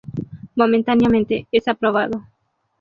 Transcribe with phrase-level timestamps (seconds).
[0.55, 2.25] Momentáneamente, es aprobado.